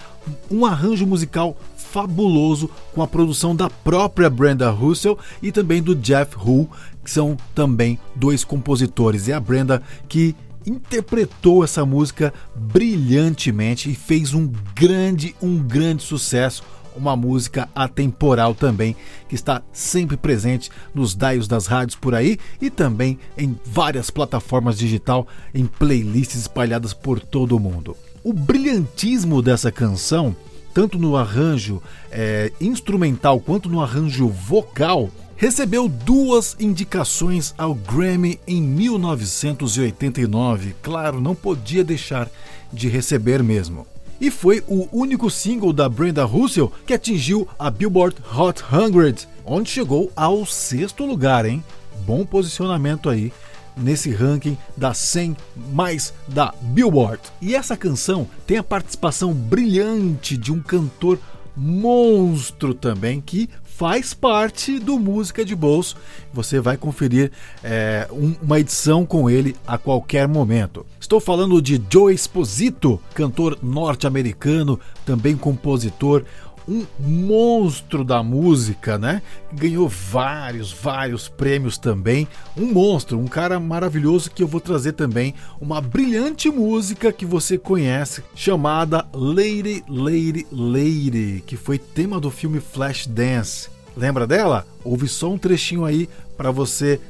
um 0.51 0.67
arranjo 0.67 1.07
musical 1.07 1.57
fabuloso 1.93 2.71
com 2.95 3.03
a 3.03 3.07
produção 3.07 3.55
da 3.55 3.69
própria 3.69 4.31
Brenda 4.31 4.71
Russell 4.71 5.19
e 5.43 5.53
também 5.53 5.83
do 5.83 5.95
Jeff 5.95 6.35
Hull, 6.37 6.71
que 7.05 7.11
são 7.11 7.37
também 7.55 7.99
dois 8.17 8.45
compositores. 8.45 9.29
E 9.29 9.33
a 9.33 9.39
Brenda 9.39 9.83
que 10.09 10.35
interpretou 10.67 11.63
essa 11.63 11.85
música 11.85 12.33
brilhantemente 12.55 13.91
e 13.91 13.95
fez 13.95 14.33
um 14.33 14.51
grande, 14.75 15.35
um 15.43 15.59
grande 15.59 16.03
sucesso. 16.03 16.63
Uma 16.95 17.17
música 17.17 17.71
atemporal 17.75 18.55
também, 18.55 18.95
que 19.27 19.35
está 19.35 19.63
sempre 19.73 20.15
presente 20.15 20.71
nos 20.95 21.15
dials 21.15 21.49
das 21.49 21.67
rádios 21.67 21.97
por 21.97 22.15
aí 22.15 22.39
e 22.61 22.69
também 22.69 23.19
em 23.37 23.59
várias 23.65 24.11
plataformas 24.11 24.77
digital, 24.77 25.27
em 25.55 25.65
playlists 25.65 26.39
espalhadas 26.39 26.93
por 26.93 27.19
todo 27.19 27.57
o 27.57 27.61
mundo. 27.61 27.97
O 28.23 28.35
brilhantismo 28.35 29.41
dessa 29.41 29.73
canção 29.73 30.37
tanto 30.73 30.99
no 30.99 31.15
arranjo 31.17 31.83
é, 32.11 32.51
instrumental 32.61 33.41
quanto 33.41 33.69
no 33.69 33.81
arranjo 33.81 34.29
vocal, 34.29 35.11
recebeu 35.37 35.89
duas 35.89 36.57
indicações 36.61 37.53
ao 37.59 37.75
Grammy 37.75 38.39
em 38.47 38.63
1989. 38.63 40.77
Claro, 40.83 41.21
não 41.21 41.35
podia 41.35 41.83
deixar 41.83 42.31
de 42.73 42.89
receber 42.89 43.43
mesmo. 43.43 43.85
E 44.21 44.31
foi 44.31 44.63
o 44.69 44.87
único 44.93 45.29
single 45.29 45.73
da 45.73 45.89
Brenda 45.89 46.23
Russell 46.25 46.73
que 46.87 46.95
atingiu 46.95 47.49
a 47.59 47.69
Billboard 47.71 48.19
Hot 48.33 48.61
100, 48.61 49.27
onde 49.45 49.69
chegou 49.69 50.13
ao 50.15 50.47
sexto 50.47 51.05
lugar, 51.05 51.45
hein? 51.45 51.65
Bom 52.07 52.25
posicionamento 52.25 53.11
aí 53.11 53.33
nesse 53.77 54.11
ranking 54.11 54.57
das 54.77 54.99
100 54.99 55.37
mais 55.73 56.13
da 56.29 56.55
Billboard. 56.61 57.21
E 57.41 57.55
essa 57.55 57.77
canção 57.77 58.29
tem 58.47 58.59
a 58.59 58.63
participação 58.63 59.33
brilhante 59.33 60.37
de 60.37 60.53
um 60.53 60.61
cantor 60.61 61.19
monstro 61.57 62.73
também 62.75 63.21
que 63.21 63.49
faz 63.83 64.15
parte 64.15 64.79
do 64.79 64.99
Música 64.99 65.45
de 65.45 65.57
Bolso. 65.57 65.97
Você 66.33 66.61
vai 66.61 66.77
conferir 66.77 67.33
é, 67.65 68.07
um, 68.13 68.35
uma 68.43 68.61
edição 68.61 69.05
com 69.05 69.29
ele 69.29 69.57
a 69.67 69.77
qualquer 69.77 70.29
momento. 70.29 70.87
Estou 71.01 71.19
falando 71.19 71.61
de 71.61 71.83
Joe 71.91 72.15
Esposito, 72.15 73.01
cantor 73.15 73.59
norte-americano, 73.63 74.79
também 75.05 75.37
compositor, 75.37 76.23
um 76.69 76.85
monstro 76.99 78.05
da 78.05 78.23
música, 78.23 78.99
né? 78.99 79.23
Ganhou 79.53 79.89
vários, 79.89 80.73
vários 80.73 81.29
prêmios 81.29 81.79
também. 81.79 82.29
Um 82.57 82.67
monstro, 82.67 83.19
um 83.19 83.27
cara 83.27 83.59
maravilhoso 83.59 84.31
que 84.31 84.43
eu 84.43 84.47
vou 84.47 84.61
trazer 84.61 84.93
também 84.93 85.35
uma 85.61 85.81
brilhante 85.81 86.51
música 86.51 87.13
que 87.13 87.27
você 87.27 87.59
conhece, 87.59 88.23
chamada 88.35 89.07
Lady, 89.13 89.85
Lady, 89.89 90.47
Lady, 90.51 91.43
que 91.47 91.57
foi 91.57 91.79
tema 91.79 92.21
do 92.21 92.31
filme 92.31 92.61
Flashdance. 92.61 93.69
Lembra 93.97 94.27
dela? 94.27 94.67
Ouve 94.85 95.09
só 95.09 95.31
um 95.31 95.39
trechinho 95.39 95.85
aí 95.85 96.09
para 96.37 96.51
você 96.51 97.01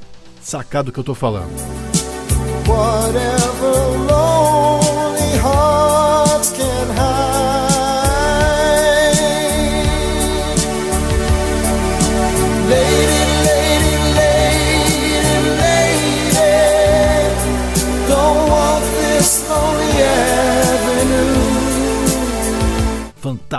sacar 0.41 0.83
do 0.83 0.91
que 0.91 0.99
eu 0.99 1.03
tô 1.03 1.15
falando. 1.15 1.51
Whatever 2.67 4.02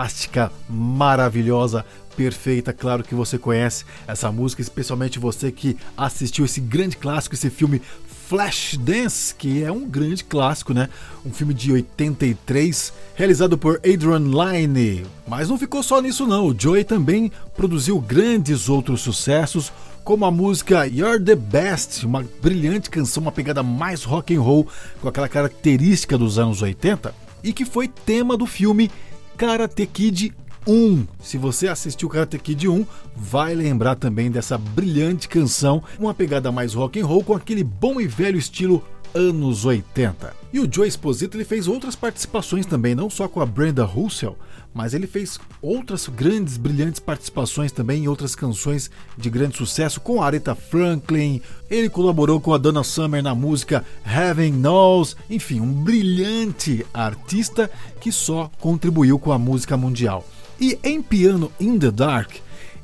fantástica, 0.05 0.53
maravilhosa, 0.69 1.85
perfeita. 2.17 2.73
Claro 2.73 3.03
que 3.03 3.15
você 3.15 3.39
conhece 3.39 3.85
essa 4.07 4.31
música, 4.31 4.61
especialmente 4.61 5.19
você 5.19 5.51
que 5.51 5.77
assistiu 5.97 6.45
esse 6.45 6.61
grande 6.61 6.97
clássico, 6.97 7.35
esse 7.35 7.51
filme 7.51 7.81
Flashdance, 8.29 9.35
que 9.35 9.63
é 9.63 9.71
um 9.71 9.87
grande 9.87 10.25
clássico, 10.25 10.73
né? 10.73 10.89
Um 11.25 11.31
filme 11.31 11.53
de 11.53 11.73
83, 11.73 12.93
realizado 13.15 13.59
por 13.59 13.77
Adrian 13.77 14.19
Lyne. 14.19 15.07
Mas 15.27 15.49
não 15.49 15.59
ficou 15.59 15.83
só 15.83 16.01
nisso 16.01 16.27
não. 16.27 16.47
O 16.47 16.57
Joey 16.59 16.85
também 16.85 17.31
produziu 17.55 18.01
grandes 18.01 18.69
outros 18.69 19.03
sucessos, 19.03 19.73
como 20.03 20.25
a 20.25 20.31
música 20.31 20.87
You're 20.87 21.23
the 21.23 21.35
Best, 21.35 22.05
uma 22.05 22.25
brilhante 22.43 22.91
canção, 22.91 23.23
uma 23.23 23.33
pegada 23.33 23.63
mais 23.63 24.05
rock 24.05 24.35
and 24.35 24.41
roll, 24.41 24.67
com 25.01 25.09
aquela 25.09 25.29
característica 25.29 26.17
dos 26.17 26.39
anos 26.39 26.63
80, 26.63 27.15
e 27.43 27.53
que 27.53 27.67
foi 27.67 27.87
tema 27.87 28.37
do 28.39 28.47
filme 28.47 28.91
Karate 29.37 29.87
Kid 29.87 30.33
1. 30.67 31.07
Se 31.21 31.37
você 31.37 31.69
assistiu 31.69 32.09
Karate 32.09 32.39
Kid 32.39 32.69
1, 32.69 32.87
vai 33.17 33.55
lembrar 33.55 33.97
também 33.97 34.31
dessa 34.31 34.57
brilhante 34.57 35.29
canção, 35.29 35.83
uma 35.99 36.15
pegada 36.15 36.53
mais 36.53 36.75
rock 36.75 37.01
and 37.01 37.07
roll 37.07 37.25
com 37.25 37.35
aquele 37.35 37.65
bom 37.65 38.01
e 38.01 38.07
velho 38.07 38.39
estilo 38.39 38.83
anos 39.15 39.65
80. 39.65 40.44
E 40.55 40.61
o 40.61 40.73
Joe 40.73 40.87
Esposito 40.87 41.37
ele 41.37 41.45
fez 41.45 41.67
outras 41.67 41.97
participações 41.97 42.65
também, 42.65 42.95
não 42.95 43.11
só 43.11 43.27
com 43.27 43.41
a 43.41 43.45
Brenda 43.45 43.85
Russell, 43.85 44.39
mas 44.73 44.95
ele 44.95 45.09
fez 45.09 45.37
outras 45.61 46.07
grandes, 46.07 46.57
brilhantes 46.57 47.01
participações 47.01 47.73
também 47.73 48.05
em 48.05 48.07
outras 48.07 48.37
canções 48.37 48.89
de 49.19 49.29
grande 49.29 49.57
sucesso 49.57 50.01
com 50.01 50.23
a 50.23 50.27
Aretha 50.27 50.55
Franklin. 50.55 51.43
Ele 51.69 51.89
colaborou 51.89 52.41
com 52.41 52.55
a 52.55 52.57
Donna 52.57 52.85
Summer 52.85 53.21
na 53.21 53.35
música 53.35 53.85
Heaven 54.07 54.53
Knows. 54.53 55.17
Enfim, 55.29 55.59
um 55.59 55.73
brilhante 55.73 56.87
artista 56.95 57.69
que 58.01 58.13
só 58.13 58.49
contribuiu 58.61 59.19
com 59.19 59.33
a 59.33 59.39
música 59.41 59.77
mundial. 59.77 60.25
E 60.61 60.79
em 60.85 61.03
Piano 61.03 61.51
in 61.59 61.81
the 61.81 61.91
Dark, 61.91 62.31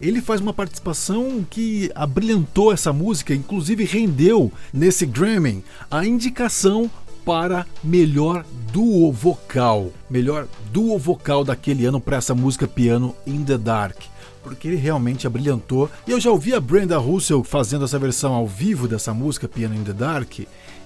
ele 0.00 0.20
faz 0.20 0.40
uma 0.40 0.52
participação 0.52 1.46
que 1.48 1.88
abrilhantou 1.94 2.72
essa 2.72 2.92
música, 2.92 3.32
inclusive 3.32 3.84
rendeu 3.84 4.50
nesse 4.72 5.06
Grammy 5.06 5.62
a 5.88 6.04
indicação 6.04 6.90
para 7.24 7.66
melhor 7.82 8.44
duo 8.72 9.12
vocal, 9.12 9.90
melhor 10.08 10.46
duo 10.72 10.98
vocal 10.98 11.44
daquele 11.44 11.84
ano 11.84 12.00
para 12.00 12.16
essa 12.16 12.34
música 12.34 12.66
Piano 12.66 13.14
in 13.26 13.44
the 13.44 13.58
Dark. 13.58 13.96
Porque 14.42 14.68
ele 14.68 14.76
realmente 14.76 15.26
abrilhantou. 15.26 15.90
E 16.06 16.12
eu 16.12 16.20
já 16.20 16.30
ouvi 16.30 16.54
a 16.54 16.60
Brenda 16.60 16.96
Russell 16.96 17.44
fazendo 17.44 17.84
essa 17.84 17.98
versão 17.98 18.32
ao 18.32 18.46
vivo 18.46 18.88
dessa 18.88 19.12
música 19.12 19.46
Piano 19.46 19.74
in 19.74 19.84
the 19.84 19.92
Dark. 19.92 20.40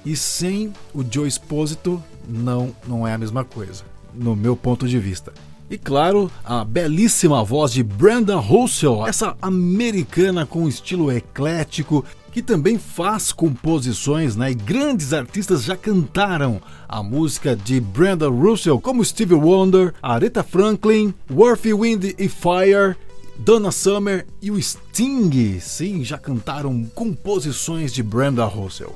E 0.04 0.16
sem 0.16 0.72
o 0.92 1.04
Joe 1.08 1.28
Esposito, 1.28 2.02
não, 2.28 2.74
não 2.86 3.06
é 3.06 3.14
a 3.14 3.18
mesma 3.18 3.44
coisa, 3.44 3.84
no 4.12 4.34
meu 4.34 4.56
ponto 4.56 4.88
de 4.88 4.98
vista. 4.98 5.32
E 5.70 5.78
claro, 5.78 6.30
a 6.44 6.62
belíssima 6.62 7.42
voz 7.42 7.72
de 7.72 7.82
Brenda 7.82 8.36
Russell, 8.36 9.06
essa 9.06 9.34
americana 9.40 10.44
com 10.44 10.68
estilo 10.68 11.10
eclético, 11.10 12.04
que 12.34 12.42
também 12.42 12.76
faz 12.76 13.30
composições, 13.30 14.34
né? 14.34 14.50
E 14.50 14.54
grandes 14.54 15.12
artistas 15.12 15.62
já 15.62 15.76
cantaram 15.76 16.60
a 16.88 17.00
música 17.00 17.54
de 17.54 17.80
Brenda 17.80 18.28
Russell, 18.28 18.80
como 18.80 19.04
Stevie 19.04 19.36
Wonder, 19.36 19.94
Aretha 20.02 20.42
Franklin, 20.42 21.14
Worthy 21.30 21.72
Wind 21.72 22.04
e 22.18 22.28
Fire 22.28 22.96
Donna 23.38 23.70
Summer 23.70 24.26
e 24.42 24.50
o 24.50 24.60
Sting, 24.60 25.60
sim, 25.60 26.04
já 26.04 26.18
cantaram 26.18 26.84
composições 26.92 27.92
de 27.92 28.02
Brenda 28.02 28.44
Russell. 28.46 28.92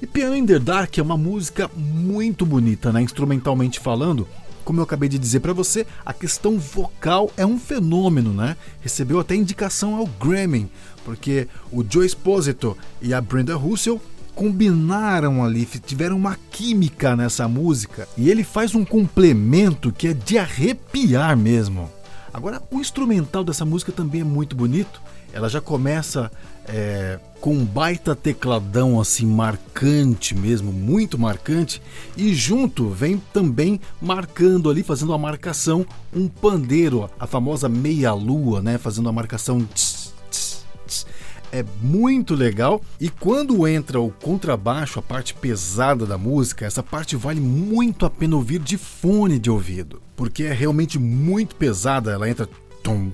E 0.00 0.06
Piano 0.06 0.36
in 0.36 0.46
the 0.46 0.60
Dark 0.60 0.96
é 0.96 1.02
uma 1.02 1.16
música 1.16 1.68
muito 1.76 2.46
bonita, 2.46 2.92
né? 2.92 3.02
instrumentalmente 3.02 3.80
falando. 3.80 4.28
Como 4.66 4.80
eu 4.80 4.82
acabei 4.82 5.08
de 5.08 5.16
dizer 5.16 5.38
para 5.38 5.52
você, 5.52 5.86
a 6.04 6.12
questão 6.12 6.58
vocal 6.58 7.30
é 7.36 7.46
um 7.46 7.56
fenômeno, 7.56 8.34
né? 8.34 8.56
Recebeu 8.80 9.20
até 9.20 9.36
indicação 9.36 9.94
ao 9.94 10.06
Grammy, 10.06 10.68
porque 11.04 11.46
o 11.70 11.84
Joe 11.88 12.04
Esposito 12.04 12.76
e 13.00 13.14
a 13.14 13.20
Brenda 13.20 13.54
Russell 13.54 14.02
combinaram 14.34 15.44
ali, 15.44 15.64
tiveram 15.64 16.16
uma 16.16 16.36
química 16.50 17.14
nessa 17.14 17.46
música 17.46 18.08
e 18.18 18.28
ele 18.28 18.42
faz 18.42 18.74
um 18.74 18.84
complemento 18.84 19.92
que 19.92 20.08
é 20.08 20.12
de 20.12 20.36
arrepiar 20.36 21.36
mesmo. 21.36 21.88
Agora, 22.34 22.60
o 22.68 22.80
instrumental 22.80 23.44
dessa 23.44 23.64
música 23.64 23.92
também 23.92 24.22
é 24.22 24.24
muito 24.24 24.56
bonito. 24.56 25.00
Ela 25.36 25.48
já 25.48 25.60
começa 25.60 26.30
é, 26.66 27.18
com 27.40 27.54
um 27.54 27.64
baita 27.64 28.14
tecladão 28.16 29.00
assim 29.00 29.26
marcante 29.26 30.34
mesmo, 30.34 30.72
muito 30.72 31.18
marcante, 31.18 31.82
e 32.16 32.34
junto 32.34 32.88
vem 32.88 33.18
também 33.32 33.80
marcando 34.00 34.70
ali, 34.70 34.82
fazendo 34.82 35.12
a 35.12 35.18
marcação, 35.18 35.86
um 36.14 36.26
pandeiro, 36.26 37.10
a 37.20 37.26
famosa 37.26 37.68
meia-lua, 37.68 38.62
né? 38.62 38.78
Fazendo 38.78 39.08
a 39.08 39.12
marcação. 39.12 39.60
Tss, 39.74 40.14
tss, 40.30 40.64
tss. 40.86 41.06
É 41.52 41.64
muito 41.80 42.34
legal 42.34 42.82
e 43.00 43.08
quando 43.08 43.68
entra 43.68 44.00
o 44.00 44.10
contrabaixo, 44.10 44.98
a 44.98 45.02
parte 45.02 45.32
pesada 45.32 46.04
da 46.04 46.18
música, 46.18 46.66
essa 46.66 46.82
parte 46.82 47.14
vale 47.14 47.40
muito 47.40 48.04
a 48.04 48.10
pena 48.10 48.36
ouvir 48.36 48.58
de 48.58 48.76
fone 48.76 49.38
de 49.38 49.48
ouvido 49.50 50.02
porque 50.16 50.44
é 50.44 50.52
realmente 50.52 50.98
muito 50.98 51.54
pesada. 51.54 52.10
Ela 52.10 52.28
entra 52.28 52.48
tom, 52.82 53.12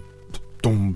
tom, 0.62 0.94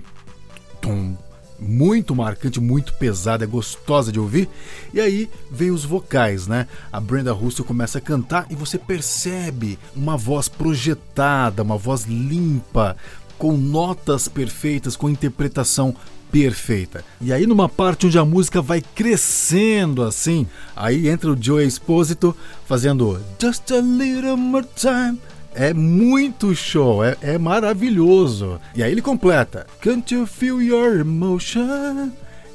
tom, 0.87 1.17
muito 1.59 2.15
marcante, 2.15 2.59
muito 2.59 2.93
pesada, 2.93 3.43
é 3.43 3.47
gostosa 3.47 4.11
de 4.11 4.19
ouvir. 4.19 4.47
E 4.93 5.01
aí 5.01 5.29
vem 5.51 5.71
os 5.71 5.83
vocais, 5.83 6.47
né? 6.47 6.67
A 6.91 6.99
Brenda 6.99 7.33
Russell 7.33 7.65
começa 7.65 7.97
a 7.97 8.01
cantar 8.01 8.45
e 8.49 8.55
você 8.55 8.77
percebe 8.77 9.79
uma 9.95 10.17
voz 10.17 10.47
projetada, 10.47 11.63
uma 11.63 11.77
voz 11.77 12.03
limpa, 12.03 12.95
com 13.37 13.55
notas 13.55 14.27
perfeitas, 14.27 14.95
com 14.95 15.09
interpretação 15.09 15.95
perfeita. 16.31 17.05
E 17.21 17.31
aí 17.31 17.47
numa 17.47 17.69
parte 17.69 18.07
onde 18.07 18.17
a 18.17 18.25
música 18.25 18.61
vai 18.61 18.81
crescendo 18.81 20.03
assim, 20.03 20.45
aí 20.75 21.07
entra 21.07 21.31
o 21.31 21.41
Joe 21.41 21.65
Exposito 21.65 22.35
fazendo 22.65 23.19
Just 23.39 23.71
a 23.71 23.79
little 23.79 24.37
more 24.37 24.67
time 24.75 25.19
é 25.57 25.73
muito 25.73 26.55
show, 26.55 27.03
é, 27.03 27.17
é 27.21 27.37
maravilhoso. 27.37 28.59
E 28.75 28.83
aí 28.83 28.91
ele 28.91 29.01
completa: 29.01 29.65
Can't 29.81 30.13
you 30.13 30.25
feel 30.27 30.61
your 30.61 30.99
emotion? 30.99 32.11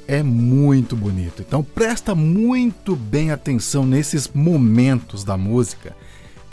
É 0.07 0.23
muito 0.23 0.97
bonito. 0.97 1.43
Então 1.43 1.63
presta 1.63 2.15
muito 2.15 2.95
bem 2.97 3.31
atenção 3.31 3.85
nesses 3.85 4.29
momentos 4.29 5.25
da 5.25 5.37
música 5.37 5.95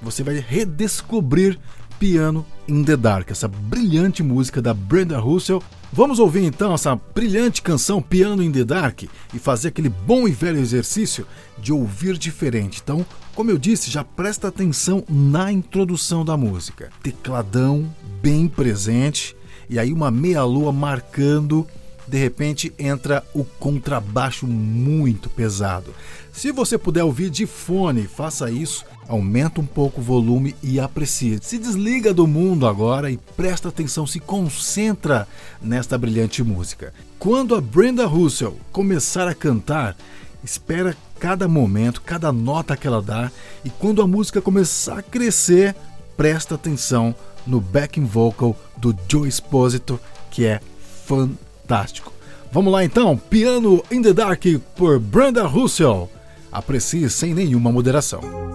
você 0.02 0.24
vai 0.24 0.36
redescobrir 0.36 1.60
Piano 2.00 2.46
in 2.66 2.84
the 2.86 2.96
Dark, 2.96 3.30
essa 3.30 3.48
brilhante 3.48 4.24
música 4.24 4.62
da 4.62 4.74
Brenda 4.74 5.20
Russell. 5.20 5.62
Vamos 5.92 6.18
ouvir 6.18 6.46
então 6.46 6.74
essa 6.74 6.96
brilhante 6.96 7.62
canção 7.62 8.02
Piano 8.02 8.42
in 8.42 8.52
the 8.52 8.64
Dark 8.64 9.04
e 9.04 9.38
fazer 9.38 9.68
aquele 9.68 9.90
bom 9.90 10.26
e 10.26 10.32
velho 10.32 10.60
exercício 10.60 11.28
de 11.58 11.74
ouvir 11.74 12.18
diferente. 12.18 12.80
Então, 12.82 13.06
como 13.36 13.52
eu 13.52 13.58
disse, 13.58 13.92
já 13.92 14.04
presta 14.04 14.48
atenção 14.48 15.04
na 15.10 15.52
introdução 15.52 16.24
da 16.24 16.38
música. 16.38 16.90
Tecladão 17.04 17.94
bem 18.22 18.48
presente 18.48 19.36
e 19.70 19.78
aí 19.78 19.92
uma 19.92 20.10
meia-lua 20.10 20.72
marcando 20.72 21.68
de 22.10 22.18
repente 22.18 22.74
entra 22.80 23.24
o 23.34 23.44
contrabaixo 23.44 24.48
muito 24.48 25.30
pesado. 25.30 25.94
Se 26.34 26.52
você 26.52 26.78
puder 26.78 27.04
ouvir 27.04 27.30
de 27.30 27.46
fone, 27.46 28.08
faça 28.08 28.50
isso, 28.50 28.84
aumenta 29.08 29.62
um 29.62 29.66
pouco 29.66 30.02
o 30.02 30.04
volume 30.04 30.56
e 30.64 30.80
aprecie. 30.80 31.38
Se 31.42 31.60
desliga 31.60 32.12
do 32.14 32.26
mundo 32.26 32.66
agora 32.66 33.12
e 33.12 33.18
presta 33.38 33.70
atenção, 33.70 34.08
se 34.08 34.20
concentra 34.20 35.28
nesta 35.62 35.98
brilhante 35.98 36.44
música. 36.44 36.94
Quando 37.20 37.54
a 37.56 37.62
Brenda 37.62 38.08
Russell 38.08 38.58
começar 38.72 39.28
a 39.28 39.36
cantar, 39.36 39.96
espera 40.44 40.98
cada 41.20 41.48
momento, 41.48 42.02
cada 42.02 42.32
nota 42.32 42.76
que 42.76 42.88
ela 42.88 43.02
dá 43.02 43.32
e 43.64 43.70
quando 43.70 44.02
a 44.02 44.08
música 44.08 44.42
começar 44.42 45.00
a 45.00 45.04
crescer, 45.04 45.76
presta 46.18 46.56
atenção 46.56 47.14
no 47.46 47.62
backing 47.62 48.06
vocal 48.06 48.56
do 48.78 48.96
Joe 49.08 49.28
Esposito, 49.28 50.00
que 50.32 50.46
é 50.46 50.60
fantástico 51.06 51.49
fantástico. 51.70 52.12
Vamos 52.52 52.74
lá 52.74 52.84
então, 52.84 53.16
Piano 53.16 53.84
in 53.92 54.02
the 54.02 54.12
Dark 54.12 54.44
por 54.76 55.00
Brenda 55.00 55.46
Russell. 55.46 56.10
Aprecie 56.52 57.08
sem 57.12 57.32
nenhuma 57.32 57.72
moderação. 57.72 58.49